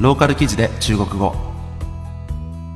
[0.00, 1.34] ローカル記事で中国語。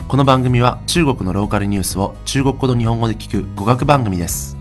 [0.08, 4.58] この番組は中国のローカルニュースを中国語と日本語で聞く語学番組です。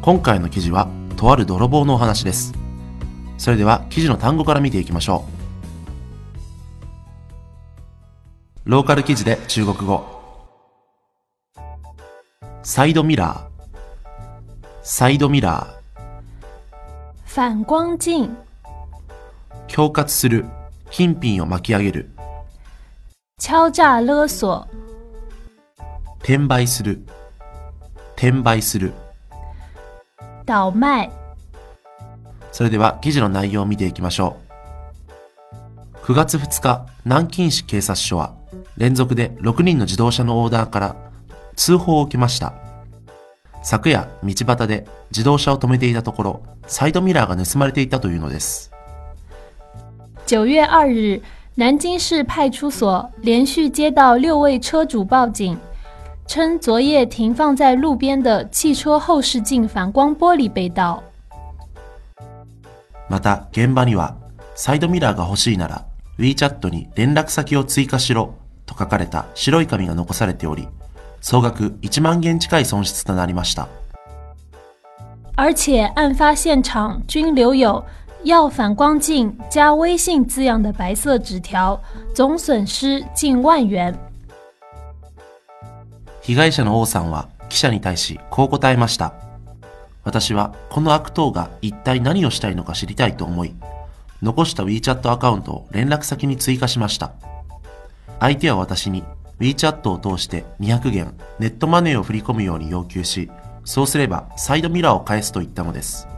[0.00, 2.54] 今回の記事はとある泥棒のお話です。
[3.36, 5.26] それでは記事の単語から見ていきましょ
[8.64, 8.70] う。
[8.70, 10.06] ローカル記事で中国語。
[12.62, 13.68] サイドミラー。
[14.82, 15.78] サイドミラー。
[17.26, 18.30] 反光鏡、
[19.66, 20.46] 恐喝する
[20.90, 22.10] 金品を巻き上げる。
[23.40, 24.66] 敲诈勒索、
[26.18, 27.00] 転売する。
[28.16, 28.92] 転売する。
[30.46, 31.10] 倒卖、
[32.52, 34.36] それでは記事の内容を見ていきましょ
[36.02, 36.06] う。
[36.06, 38.34] 9月2日南京市警察署は
[38.76, 40.96] 連続で6人の自動車のオーダーから
[41.54, 42.54] 通報を受けました。
[43.62, 48.70] 昨夜道端で自動車を止めていたところサイドミラーが盗まれていたというのです
[50.27, 51.21] 九月二日，
[51.55, 55.57] 南京市派出所连续接到六位车主报警，
[56.27, 61.03] 称昨夜停放在路边的汽车后视镜反光玻璃被盗。
[63.09, 64.15] また現場には
[64.55, 65.85] サイドミラーが欲しいなら
[66.17, 68.33] WeChat に連絡先を追加しろ
[68.65, 70.67] と書かれた白い紙が残されており
[71.21, 73.67] 総額1万元近い損失となりました
[75.35, 77.83] 而且案发现场均留有“
[78.24, 81.80] 要反光镜加微信”字样的白色纸条，
[82.14, 83.94] 总损失近万元。
[86.20, 89.14] 被害者の王さんは記者に対しこう答えました。
[90.04, 93.54] 私はこの悪党が一体何をしたいのか知りたいと思い、
[94.20, 97.12] 残した WeChat アカウントを連絡先に追加しました。
[98.20, 99.04] 相手は私に
[99.38, 103.30] WeChat を通して200元ネットマネーを振り込むように要求し、
[103.64, 106.08] そうすればサイドミラーを返すと言ったのです。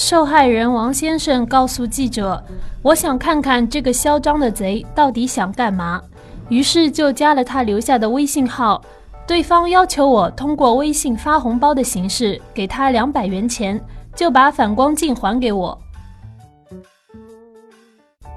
[0.00, 6.02] 受害人王先生告诉记者：“我想看看这个嚣张的贼到底想干嘛。”
[6.48, 8.82] 于是就加了他留下的微信号。
[9.26, 13.80] 对方要求我通过微信发红包的形式给他两百元钱，
[14.14, 15.76] 就把反光镜还给我。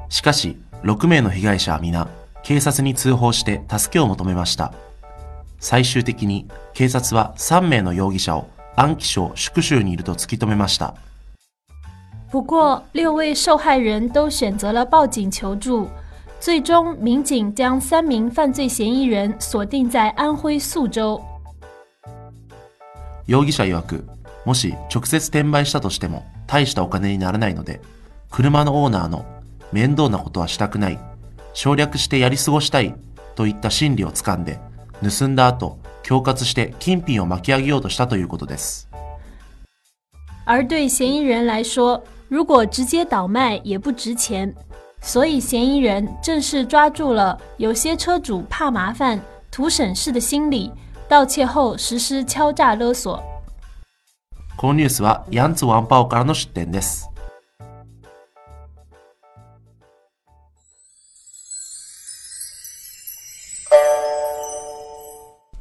[0.10, 2.08] しかし、6名の被害者は皆、
[2.42, 4.72] 警察に通報して助けを求めました。
[5.60, 10.96] 最終的に、警察は3名の容疑者を安徽省宿州にいると突き止めました。
[12.35, 15.89] 不过，六位受害人都选择了报警求助。
[16.41, 21.23] 最终，民警将三名犯罪嫌疑人锁定在安徽宿州。
[23.27, 24.05] 容疑者曰く、
[24.45, 27.81] もし直接転売したとしても大したお金にならないので、
[28.33, 29.25] 車のオーナーの
[29.71, 30.99] 面倒なことはしたくない、
[31.53, 32.97] 省略してやり過ごしたい
[33.37, 34.59] といった心理をつかんで、
[35.09, 38.89] 盗んだ後、恐喝して金品を巻き上げようとしたということです。
[40.47, 42.03] 而对嫌疑人来说，
[42.34, 44.54] 如果直接倒卖也不值钱，
[45.02, 50.72] 所以嫌疑人正是抓住了有些车主怕麻烦、图省事的心理，
[51.08, 53.24] 盗窃后实施敲诈勒索。
[54.58, 57.10] このニュースはヤンツワンパオからの出展です。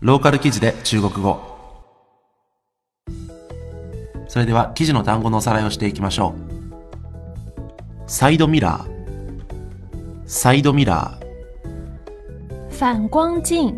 [0.00, 1.40] ローカル記事で中国語。
[4.28, 6.51] それでは記事の単語のおさらいをしていきましょう。
[8.15, 10.23] サイドミラー。
[10.27, 12.79] サイドミラー。
[12.79, 13.75] 反光鏡、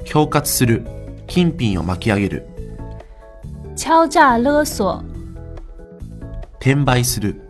[0.00, 0.84] 恐喝する。
[1.28, 2.48] 金品を巻き上げる。
[3.76, 5.04] 敲诈勒索、
[6.58, 7.40] 転売する。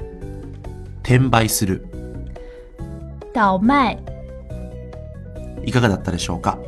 [1.03, 1.87] 転売する。
[3.35, 3.99] 倒卖。
[5.65, 6.59] いかがだったでしょうか？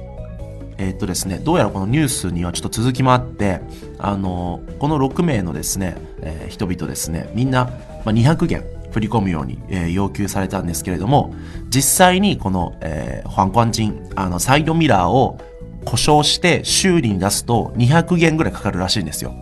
[0.79, 3.61] えーっとですね、どうやらこのニュースにはちょっと続きもあって、
[3.99, 7.67] あのこの6名のですね、えー人々ですね、みんな、
[8.07, 11.35] まあ、200元振り込むように、えー要求されたんですけれども、
[11.69, 15.39] 実際にこの、えー、ファン人、あの、サイドミラーを
[15.85, 19.35] 故障して修理に出すと200元ぐらいかかるらしいんですよ。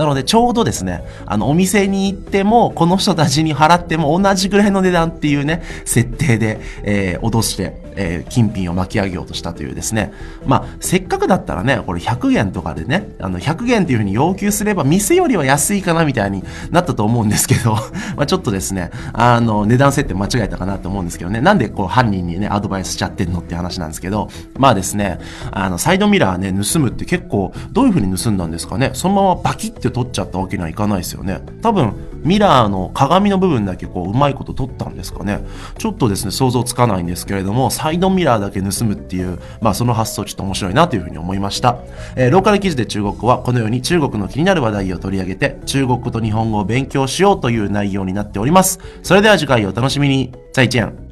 [0.00, 10.14] なので、ちょうどですね、あの、お店に行っても、この人たちに払っても同じぐらいの値段っていうね、設定で、えー脅して、えー金品を巻き上げようとしたというですね。
[10.46, 17.74] まあ、せっかくだったらね、これ100元とかでね、あの、100元っていうふうに要求すれば、店よりは安いかなみたいになったと思うんですけど、
[18.16, 25.18] まあ、ちょっとですね、あの、値段設定間違えたかなと思うんですけどね、なんでこう、犯人にね、アドバイスしちゃってんのって話なんですけど、まあですね、
[25.50, 31.40] あの、サイドミラーね、盗むって結構、どういうふうに盗んだんですかね、そのままバキってて取っちゃったわけにはいかないですよね。
[31.62, 31.92] 多分、
[32.22, 35.40] ミラーの鏡の部分だけこう、うまいこと取ったんですかね。
[35.78, 41.78] ちょっとですね、想像つかないんですけれども、サイドミラーだけ盗むっていう、まあその発想ちょっと面白いなというふうに思いました。
[42.16, 48.80] えー、ローカル記事で中国語はこのように中国の気になる話題を取り上げて、中国語と日本語を勉強しようという内容になっております。
[49.02, 50.32] それでは次回お楽しみに。
[50.52, 51.09] 再见。